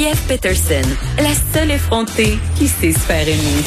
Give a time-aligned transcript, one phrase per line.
[0.00, 3.62] Geneviève Peterson, la seule effrontée qui sait se faire aimer.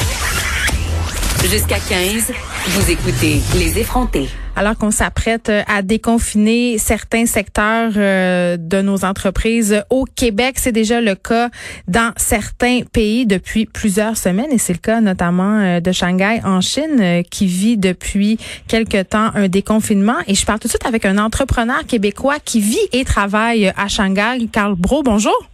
[1.44, 2.32] Jusqu'à 15,
[2.70, 4.30] vous écoutez Les effrontés.
[4.56, 10.72] Alors qu'on s'apprête euh, à déconfiner certains secteurs euh, de nos entreprises au Québec, c'est
[10.72, 11.50] déjà le cas
[11.88, 16.62] dans certains pays depuis plusieurs semaines et c'est le cas notamment euh, de Shanghai en
[16.62, 21.06] Chine qui vit depuis quelque temps un déconfinement et je parle tout de suite avec
[21.06, 25.04] un entrepreneur québécois qui vit et travaille à Shanghai, Carl Bro.
[25.04, 25.53] Bonjour.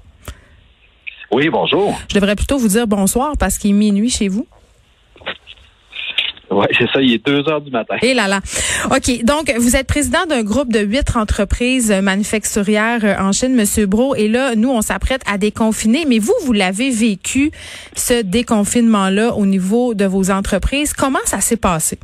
[1.32, 2.00] Oui, bonjour.
[2.10, 4.48] Je devrais plutôt vous dire bonsoir parce qu'il est minuit chez vous.
[6.52, 7.96] Oui, c'est ça, il est deux heures du matin.
[8.02, 8.42] Et là là.
[8.86, 9.24] OK.
[9.24, 14.16] Donc, vous êtes président d'un groupe de huit entreprises manufacturières en Chine, Monsieur Bro.
[14.16, 16.06] Et là, nous, on s'apprête à déconfiner.
[16.08, 17.52] Mais vous, vous l'avez vécu,
[17.96, 20.94] ce déconfinement-là, au niveau de vos entreprises.
[20.94, 22.00] Comment ça s'est passé?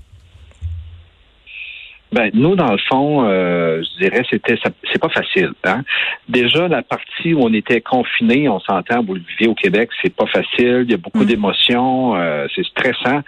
[2.11, 4.55] Ben, nous, dans le fond, euh, je dirais, c'était,
[4.91, 5.51] c'est pas facile.
[5.63, 5.81] Hein?
[6.29, 10.15] Déjà, la partie où on était confiné, on s'entend, vous le vivez au Québec, c'est
[10.15, 10.83] pas facile.
[10.85, 13.21] Il y a beaucoup d'émotions, euh, c'est stressant.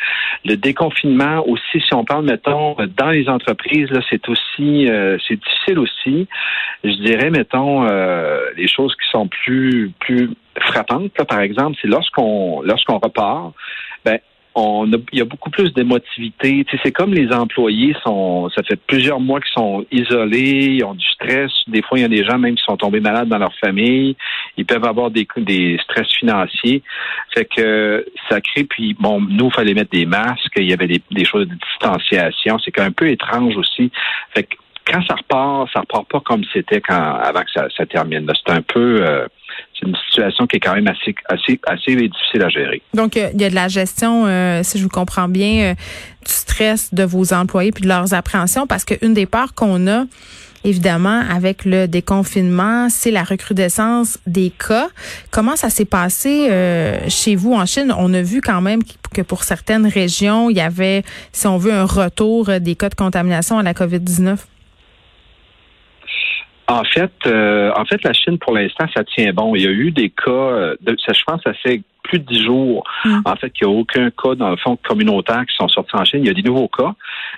[0.45, 5.35] Le déconfinement aussi, si on parle, mettons, dans les entreprises, là, c'est aussi, euh, c'est
[5.35, 6.27] difficile aussi.
[6.83, 7.87] Je dirais, mettons,
[8.55, 13.53] les choses qui sont plus, plus frappantes, là, par exemple, c'est lorsqu'on, lorsqu'on repart,
[14.05, 14.19] ben,
[14.57, 16.65] on il y a beaucoup plus d'émotivité.
[16.65, 20.83] Tu sais, c'est comme les employés sont, ça fait plusieurs mois qu'ils sont isolés, ils
[20.83, 21.51] ont du stress.
[21.67, 24.15] Des fois, il y a des gens même qui sont tombés malades dans leur famille.
[24.57, 26.81] Ils peuvent avoir des, des stress financiers.
[27.35, 28.63] Fait que ça crée.
[28.63, 30.53] Puis bon, nous, il fallait mettre des masques.
[30.57, 32.57] Il y avait des, des choses de distanciation.
[32.59, 33.91] C'est un peu étrange aussi.
[34.33, 34.55] Fait que
[34.91, 38.27] quand ça repart, ça repart pas comme c'était quand avant que ça, ça termine.
[38.33, 39.27] C'est un peu euh,
[39.73, 42.81] c'est une situation qui est quand même assez, assez, assez difficile à gérer.
[42.93, 45.73] Donc, euh, il y a de la gestion, euh, si je vous comprends bien,
[46.25, 50.05] du stress de vos employés puis de leurs appréhensions, parce qu'une des peurs qu'on a,
[50.63, 54.89] évidemment, avec le déconfinement, c'est la recrudescence des cas.
[55.31, 56.49] Comment ça s'est passé
[57.07, 57.93] chez vous en Chine?
[57.97, 58.81] On a vu quand même
[59.13, 62.95] que pour certaines régions, il y avait, si on veut, un retour des cas de
[62.95, 64.37] contamination à la COVID-19.
[66.69, 69.55] En fait, euh, en fait, la Chine, pour l'instant, ça tient bon.
[69.55, 72.25] Il y a eu des cas, euh, de, ça, je pense, ça fait plus de
[72.25, 73.19] dix jours, mm.
[73.25, 76.03] en fait, qu'il n'y a aucun cas, dans le fond, communautaire qui sont sortis en
[76.03, 76.21] Chine.
[76.23, 76.93] Il y a des nouveaux cas,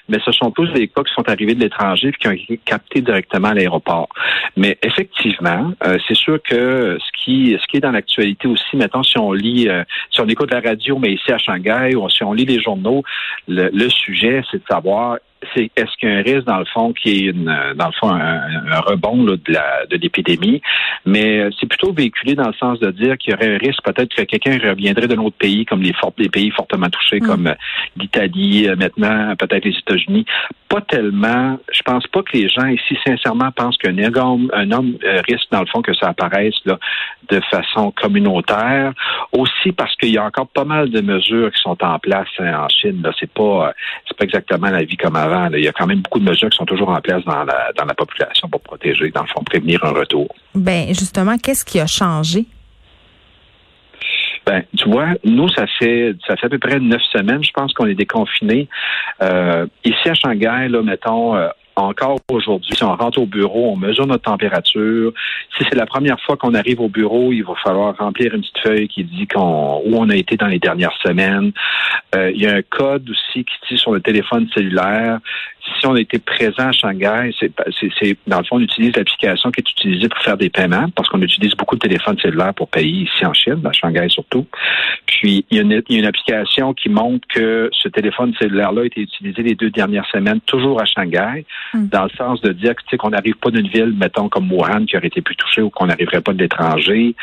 [0.08, 2.60] mais ce sont tous des cas qui sont arrivés de l'étranger et qui ont été
[2.64, 4.10] captés directement à l'aéroport.
[4.58, 9.04] Mais effectivement, euh, c'est sûr que ce qui, ce qui est dans l'actualité aussi, maintenant,
[9.04, 9.68] si on lit,
[10.12, 13.04] si on écoute la radio, mais ici à Shanghai, ou si on lit les journaux,
[13.48, 15.18] le, le sujet, c'est de savoir
[15.54, 17.46] c'est est-ce qu'il y a un risque dans le fond qui est une,
[17.76, 20.62] dans le fond un, rebond là, de la de l'épidémie,
[21.06, 24.14] mais c'est plutôt véhiculé dans le sens de dire qu'il y aurait un risque peut-être
[24.14, 27.26] que quelqu'un reviendrait d'un autre pays comme les, les pays fortement touchés mm.
[27.26, 27.54] comme
[27.98, 30.26] l'Italie euh, maintenant, peut-être les États-Unis.
[30.70, 31.58] Pas tellement.
[31.72, 35.48] Je pense pas que les gens ici sincèrement pensent qu'un homme un homme euh, risque
[35.52, 36.78] dans le fond que ça apparaisse là
[37.30, 38.94] de façon communautaire.
[39.32, 42.66] Aussi parce qu'il y a encore pas mal de mesures qui sont en place hein,
[42.66, 43.02] en Chine.
[43.04, 43.74] Là, c'est pas
[44.08, 46.50] c'est pas exactement la vie comme avant il y a quand même beaucoup de mesures
[46.50, 49.44] qui sont toujours en place dans la, dans la population pour protéger, dans le fond,
[49.44, 50.28] prévenir un retour.
[50.56, 52.46] Ben justement, qu'est-ce qui a changé?
[54.50, 57.72] Ben, tu vois, nous, ça fait ça fait à peu près neuf semaines, je pense
[57.72, 58.68] qu'on est déconfinés.
[59.22, 63.76] Euh, ici à Shanghai, là, mettons, euh, encore aujourd'hui, si on rentre au bureau, on
[63.76, 65.14] mesure notre température.
[65.56, 68.58] Si c'est la première fois qu'on arrive au bureau, il va falloir remplir une petite
[68.58, 71.52] feuille qui dit qu'on, où on a été dans les dernières semaines.
[72.16, 75.20] Euh, il y a un code aussi qui dit sur le téléphone cellulaire
[75.80, 79.72] si on était présent à Shanghai, c'est, dans le fond, on utilise l'application qui est
[79.72, 83.26] utilisée pour faire des paiements, parce qu'on utilise beaucoup de téléphones cellulaires pour payer ici
[83.26, 84.46] en Chine, à Shanghai surtout.
[85.06, 88.34] Puis, il y, a une, il y a une application qui montre que ce téléphone
[88.40, 91.88] cellulaire-là a été utilisé les deux dernières semaines, toujours à Shanghai, hmm.
[91.88, 94.98] dans le sens de dire que, qu'on n'arrive pas d'une ville, mettons, comme Wuhan, qui
[94.98, 97.16] aurait été plus touchée ou qu'on n'arriverait pas de l'étranger.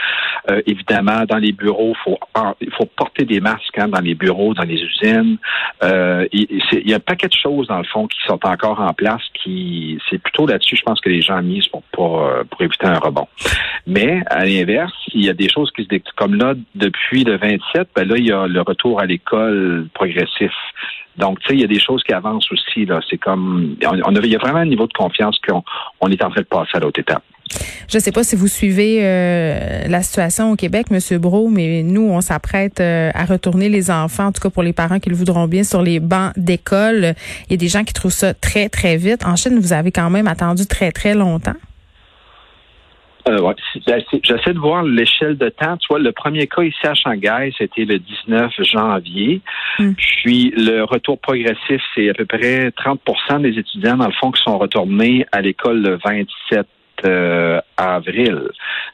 [0.51, 2.19] Euh, évidemment, dans les bureaux, faut,
[2.61, 5.39] il faut porter des masques hein, dans les bureaux, dans les usines.
[5.83, 8.81] Euh, il, il y a un paquet de choses, dans le fond, qui sont encore
[8.81, 12.63] en place qui c'est plutôt là-dessus, je pense que les gens misent pour pour, pour
[12.63, 13.29] éviter un rebond.
[13.87, 17.89] Mais à l'inverse, il y a des choses qui se comme là depuis le 27,
[17.95, 20.53] ben là il y a le retour à l'école progressif.
[21.17, 22.85] Donc, tu sais, il y a des choses qui avancent aussi.
[22.85, 25.63] Là, c'est comme, on, il y a vraiment un niveau de confiance qu'on
[26.01, 27.23] on est en train de passer à l'autre étape.
[27.89, 31.83] Je ne sais pas si vous suivez euh, la situation au Québec, Monsieur Bro, mais
[31.83, 35.09] nous, on s'apprête euh, à retourner les enfants, en tout cas pour les parents qui
[35.09, 37.15] le voudront bien, sur les bancs d'école.
[37.49, 39.25] Il y a des gens qui trouvent ça très, très vite.
[39.25, 41.55] En Chine, vous avez quand même attendu très, très longtemps.
[43.29, 43.55] Euh, ouais.
[43.87, 45.77] Ben, j'essaie de voir l'échelle de temps.
[45.79, 49.41] Tu vois, le premier cas ici à Shanghai, c'était le 19 janvier.
[49.79, 49.93] Hmm.
[49.95, 54.43] Puis le retour progressif, c'est à peu près 30% des étudiants, dans le fond, qui
[54.43, 56.67] sont retournés à l'école le 27
[57.05, 58.49] euh, avril.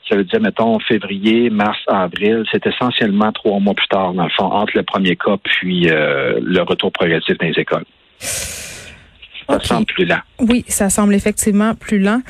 [0.08, 2.44] Ça veut dire, mettons, février, mars, avril.
[2.50, 6.40] C'est essentiellement trois mois plus tard, dans le fond, entre le premier cas puis euh,
[6.43, 7.84] le retour progressif dans les écoles.
[8.19, 10.20] Ça semble plus lent.
[10.40, 12.20] Oui, ça semble effectivement plus lent.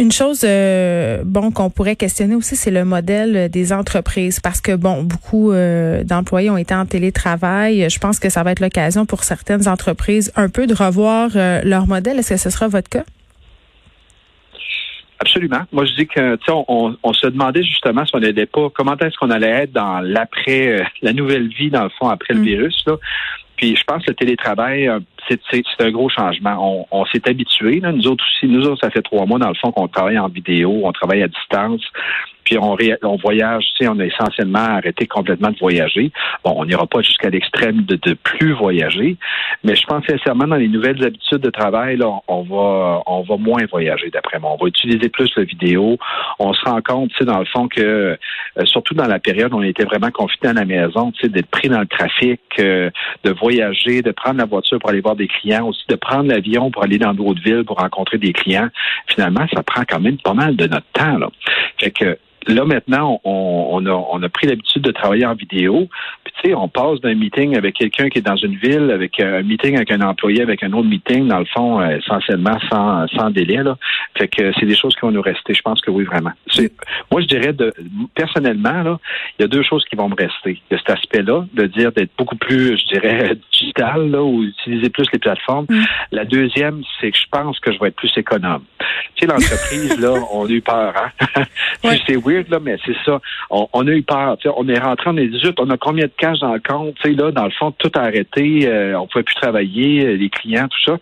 [0.00, 4.74] Une chose, euh, bon, qu'on pourrait questionner aussi, c'est le modèle des entreprises, parce que
[4.74, 7.86] bon, beaucoup euh, d'employés ont été en télétravail.
[7.90, 11.60] Je pense que ça va être l'occasion pour certaines entreprises un peu de revoir euh,
[11.64, 12.18] leur modèle.
[12.18, 13.04] Est-ce que ce sera votre cas?
[15.20, 15.60] Absolument.
[15.70, 18.70] Moi, je dis que, tu sais, on, on, se demandait justement si on n'allait pas,
[18.70, 22.40] comment est-ce qu'on allait être dans l'après, la nouvelle vie, dans le fond, après le
[22.40, 22.44] mm.
[22.44, 22.96] virus, là.
[23.56, 24.90] Puis je pense que le télétravail,
[25.28, 26.86] c'est un gros changement.
[26.90, 27.82] On, s'est habitué.
[27.82, 30.28] Nous autres aussi, nous autres, ça fait trois mois, dans le fond, qu'on travaille en
[30.28, 31.82] vidéo, on travaille à distance
[32.44, 36.10] puis on, on voyage, tu on a essentiellement arrêté complètement de voyager.
[36.44, 39.16] Bon, on n'ira pas jusqu'à l'extrême de, plus voyager,
[39.64, 41.98] mais je pense sincèrement dans les nouvelles habitudes de travail,
[42.28, 44.52] on va on va moins voyager d'après moi.
[44.58, 45.98] On va utiliser plus la vidéo.
[46.38, 49.52] On se rend compte, tu sais, dans le fond que euh, surtout dans la période
[49.52, 52.40] où on était vraiment confiné à la maison, tu sais, d'être pris dans le trafic,
[52.58, 52.90] euh,
[53.24, 56.70] de voyager, de prendre la voiture pour aller voir des clients, aussi de prendre l'avion
[56.70, 58.68] pour aller dans d'autres villes pour rencontrer des clients.
[59.06, 61.18] Finalement, ça prend quand même pas mal de notre temps.
[61.18, 61.28] Là.
[61.78, 62.18] Fait que
[62.50, 65.88] là maintenant, on, a, a pris l'habitude de travailler en vidéo.
[66.40, 69.20] Puis tu sais, on passe d'un meeting avec quelqu'un qui est dans une ville, avec
[69.20, 73.06] un meeting avec un employé, avec un autre meeting, dans le fond, euh, essentiellement sans,
[73.08, 73.62] sans délai.
[73.62, 73.76] Là.
[74.16, 75.52] Fait que c'est des choses qui vont nous rester.
[75.52, 76.32] Je pense que oui, vraiment.
[77.10, 77.72] Moi, je dirais de
[78.14, 78.98] personnellement, là,
[79.38, 80.60] il y a deux choses qui vont me rester.
[80.70, 84.42] Il y a cet aspect-là, de dire d'être beaucoup plus, je dirais, digital, là, ou
[84.42, 85.66] utiliser plus les plateformes.
[85.68, 85.84] Mm.
[86.12, 88.62] La deuxième, c'est que je pense que je vais être plus économe.
[89.16, 91.42] Tu sais, l'entreprise, là, on a eu peur, hein?
[92.06, 93.20] c'est là, mais c'est ça.
[93.50, 94.36] On, a eu peur.
[94.56, 96.96] On est rentré, on est 18, on a combien de dans le compte?
[97.04, 98.68] là, dans le fond, tout a arrêté.
[98.68, 100.98] Euh, on pouvait plus travailler, euh, les clients, tout ça.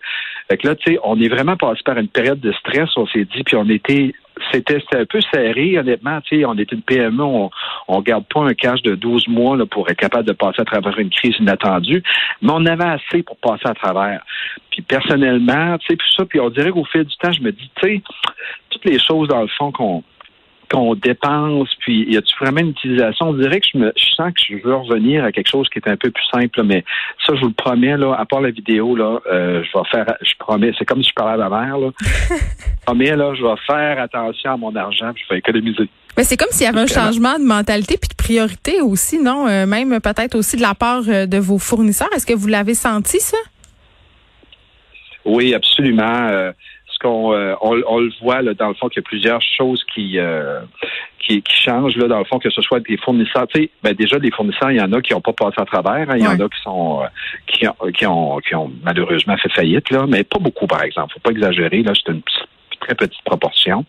[0.49, 3.05] Fait que là, tu sais, on est vraiment passé par une période de stress, on
[3.07, 4.13] s'est dit, puis on était
[4.53, 6.21] c'était un peu serré, honnêtement.
[6.21, 7.49] Tu sais, on est une PME, on
[7.89, 10.65] ne garde pas un cash de 12 mois là, pour être capable de passer à
[10.65, 12.03] travers une crise inattendue,
[12.41, 14.23] mais on avait assez pour passer à travers.
[14.71, 17.51] Puis personnellement, tu sais, puis ça, puis on dirait qu'au fil du temps, je me
[17.51, 18.01] dis, tu sais,
[18.69, 20.03] toutes les choses dans le fond qu'on
[20.69, 23.29] qu'on dépense, puis y a-tu vraiment une utilisation?
[23.29, 25.79] On dirait que je me je sens que je veux revenir à quelque chose qui
[25.79, 26.83] est un peu plus simple, mais
[27.25, 30.05] ça, je vous le promets, là, à part la vidéo, là, euh, je vais faire
[30.21, 31.89] je promets, c'est comme si je parlais à ma mère, là.
[31.99, 35.89] je promets, là, je vais faire attention à mon argent, puis je vais économiser.
[36.17, 39.47] Mais c'est comme s'il y avait un changement de mentalité puis de priorité aussi, non?
[39.47, 42.09] Euh, même peut-être aussi de la part euh, de vos fournisseurs.
[42.15, 43.37] Est-ce que vous l'avez senti, ça?
[45.25, 46.51] Oui, absolument
[47.01, 50.19] qu'on euh, on, le voit là, dans le fond qu'il y a plusieurs choses qui,
[50.19, 50.61] euh,
[51.19, 53.47] qui, qui changent là, dans le fond que ce soit des fournisseurs.
[53.47, 55.65] Tu sais, ben déjà des fournisseurs, il y en a qui n'ont pas passé à
[55.65, 56.17] travers, hein.
[56.17, 57.07] il y en a qui sont euh,
[57.47, 61.13] qui, ont, qui ont qui ont malheureusement fait faillite là, mais pas beaucoup par exemple.
[61.13, 62.21] Faut pas exagérer là, c'est une
[62.79, 63.85] très petite proportion.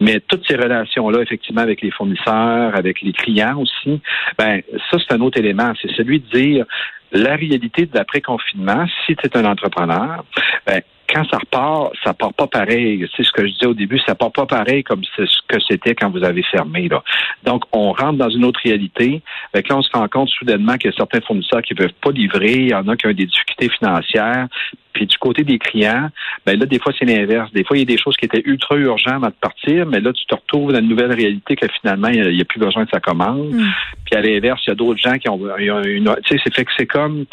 [0.00, 4.00] Mais toutes ces relations-là, effectivement, avec les fournisseurs, avec les clients aussi,
[4.38, 5.72] ben ça, c'est un autre élément.
[5.80, 6.64] C'est celui de dire
[7.12, 10.24] la réalité de l'après-confinement, si tu es un entrepreneur,
[10.66, 10.80] ben,
[11.12, 13.06] quand ça repart, ça part pas pareil.
[13.16, 15.94] C'est ce que je disais au début, ça part pas pareil comme ce que c'était
[15.94, 16.88] quand vous avez fermé.
[16.88, 17.02] Là.
[17.44, 19.22] Donc, on rentre dans une autre réalité.
[19.52, 21.94] Avec là, on se rend compte soudainement qu'il y a certains fournisseurs qui ne peuvent
[22.00, 24.46] pas livrer, il y en a qui ont des difficultés financières.
[24.92, 26.08] Puis du côté des clients,
[26.44, 27.52] ben là, des fois, c'est l'inverse.
[27.52, 30.12] Des fois, il y a des choses qui étaient ultra urgentes à partir, mais là,
[30.12, 32.90] tu te retrouves dans une nouvelle réalité que finalement, il n'y a, plus besoin de
[32.90, 33.52] sa commande.
[33.52, 33.68] Mm.
[34.04, 35.38] Puis à l'inverse, il y a d'autres gens qui ont,
[35.84, 36.12] une.
[36.24, 37.24] Tu sais, c'est fait que c'est comme.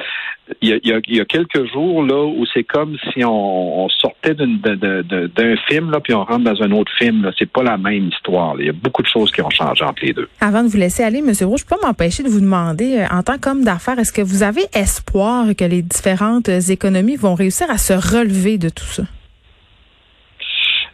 [0.61, 4.35] Il y, a, il, y a, quelques jours là où c'est comme si on, sortait
[4.35, 7.31] d'un film là puis on rentre dans un autre film.
[7.37, 8.55] C'est pas la même histoire.
[8.59, 10.29] Il y a beaucoup de choses qui ont changé entre les deux.
[10.41, 13.15] Avant de vous laisser aller, Monsieur Roux, je peux pas m'empêcher de vous demander, euh,
[13.15, 17.69] en tant qu'homme d'affaires, est-ce que vous avez espoir que les différentes économies vont réussir
[17.69, 19.03] à se relever de tout ça?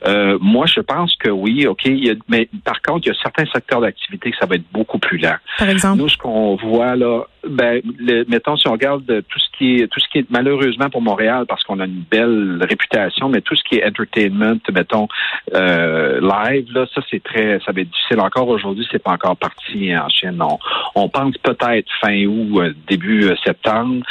[0.05, 1.89] Euh, moi, je pense que oui, OK.
[2.27, 5.17] mais par contre, il y a certains secteurs d'activité que ça va être beaucoup plus
[5.17, 5.37] lent.
[5.57, 5.99] Par exemple?
[5.99, 7.81] Nous, ce qu'on voit là, ben,
[8.27, 11.45] mettons, si on regarde tout ce qui est, tout ce qui est malheureusement pour Montréal,
[11.47, 15.07] parce qu'on a une belle réputation, mais tout ce qui est entertainment, mettons,
[15.53, 18.19] euh, live, là, ça, c'est très, ça va être difficile.
[18.19, 20.41] Encore aujourd'hui, c'est pas encore parti en Chine.
[20.41, 20.57] On,
[20.95, 24.05] on pense peut-être fin août, euh, début septembre,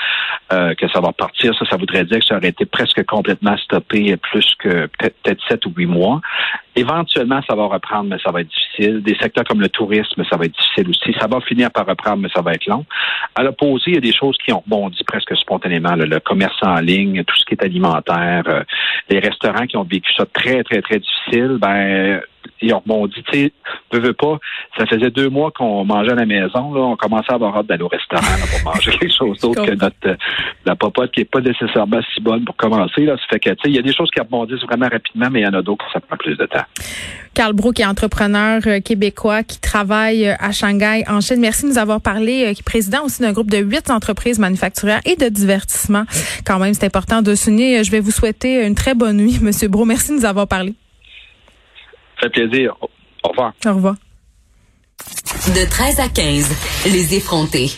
[0.51, 1.55] que ça va partir.
[1.59, 5.65] Ça, ça voudrait dire que ça aurait été presque complètement stoppé plus que peut-être sept
[5.65, 6.21] ou huit mois.
[6.75, 9.03] Éventuellement, ça va reprendre, mais ça va être difficile.
[9.03, 11.15] Des secteurs comme le tourisme, ça va être difficile aussi.
[11.21, 12.85] Ça va finir par reprendre, mais ça va être long.
[13.35, 15.95] À l'opposé, il y a des choses qui ont rebondi presque spontanément.
[15.95, 18.63] Le commerce en ligne, tout ce qui est alimentaire, euh,
[19.11, 22.21] les restaurants qui ont vécu ça très, très, très difficile, ben
[22.63, 23.23] ils ont rebondi.
[23.31, 23.53] Tu sais,
[23.93, 24.39] veux, veux pas,
[24.79, 26.73] ça faisait deux mois qu'on mangeait à la maison.
[26.73, 29.73] Là, on commençait à avoir hâte d'aller au restaurant pour manger quelque chose d'autre que
[29.73, 30.15] notre euh,
[30.65, 33.05] la popote qui est pas nécessairement si bonne pour commencer.
[33.05, 33.17] Là.
[33.17, 35.41] Ça fait que tu sais, il y a des choses qui rebondissent vraiment rapidement, mais
[35.41, 36.65] il y en a d'autres qui ça prend plus de temps.
[37.35, 41.41] Carl Brook est entrepreneur euh, québécois qui travaille euh, à Shanghai en Chine.
[41.41, 45.01] Merci de nous avoir parlé, qui est président aussi d'un groupe de huit entreprises manufacturières
[45.07, 46.05] et de divertissement.
[46.47, 47.83] Quand même, c'est important de souligner.
[47.85, 49.85] Je vais vous souhaiter une très bonne nuit, Monsieur Bro.
[49.85, 50.75] Merci de nous avoir parlé
[52.23, 52.77] fait plaisir.
[53.25, 53.53] Au revoir.
[53.67, 53.95] Au revoir.
[55.49, 56.51] De 13 à 15,
[56.87, 57.71] les effrontés.